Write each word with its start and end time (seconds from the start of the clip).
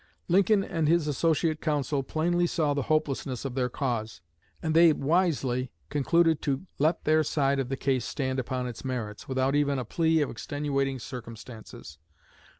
Lincoln 0.27 0.63
and 0.63 0.87
his 0.87 1.07
associate 1.07 1.61
counsel 1.61 2.01
plainly 2.01 2.47
saw 2.47 2.73
the 2.73 2.81
hopelessness 2.89 3.45
of 3.45 3.53
their 3.53 3.69
cause; 3.69 4.19
and 4.59 4.73
they 4.73 4.93
wisely 4.93 5.69
concluded 5.89 6.41
to 6.41 6.65
let 6.79 7.03
their 7.03 7.23
side 7.23 7.59
of 7.59 7.69
the 7.69 7.77
case 7.77 8.03
stand 8.05 8.39
upon 8.39 8.65
its 8.65 8.83
merits, 8.83 9.27
without 9.27 9.53
even 9.53 9.77
a 9.77 9.85
plea 9.85 10.21
of 10.21 10.31
extenuating 10.31 10.97
circumstances. 10.97 11.99